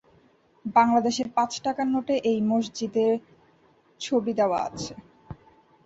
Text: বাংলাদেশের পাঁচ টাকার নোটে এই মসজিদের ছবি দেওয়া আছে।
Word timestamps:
বাংলাদেশের 0.75 1.27
পাঁচ 1.35 1.51
টাকার 1.63 1.87
নোটে 1.87 2.15
এই 2.23 2.39
মসজিদের 2.51 3.13
ছবি 4.01 4.31
দেওয়া 4.39 4.59
আছে। 4.67 4.93